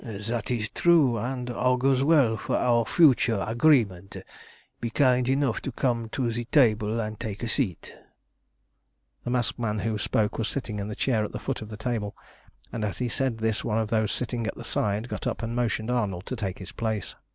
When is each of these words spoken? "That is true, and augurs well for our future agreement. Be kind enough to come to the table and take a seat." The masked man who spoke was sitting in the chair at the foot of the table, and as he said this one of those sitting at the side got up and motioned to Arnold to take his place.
"That 0.03 0.49
is 0.49 0.67
true, 0.69 1.19
and 1.19 1.47
augurs 1.51 2.01
well 2.03 2.35
for 2.35 2.57
our 2.57 2.85
future 2.85 3.45
agreement. 3.47 4.17
Be 4.79 4.89
kind 4.89 5.29
enough 5.29 5.61
to 5.61 5.71
come 5.71 6.09
to 6.09 6.31
the 6.31 6.45
table 6.45 6.99
and 6.99 7.19
take 7.19 7.43
a 7.43 7.47
seat." 7.47 7.93
The 9.25 9.29
masked 9.29 9.59
man 9.59 9.77
who 9.77 9.99
spoke 9.99 10.39
was 10.39 10.47
sitting 10.47 10.79
in 10.79 10.87
the 10.87 10.95
chair 10.95 11.23
at 11.23 11.33
the 11.33 11.39
foot 11.39 11.61
of 11.61 11.69
the 11.69 11.77
table, 11.77 12.15
and 12.73 12.83
as 12.83 12.97
he 12.97 13.09
said 13.09 13.37
this 13.37 13.63
one 13.63 13.77
of 13.77 13.89
those 13.89 14.11
sitting 14.11 14.47
at 14.47 14.55
the 14.55 14.63
side 14.63 15.07
got 15.07 15.27
up 15.27 15.43
and 15.43 15.55
motioned 15.55 15.89
to 15.89 15.93
Arnold 15.93 16.25
to 16.25 16.35
take 16.35 16.57
his 16.57 16.71
place. 16.71 17.15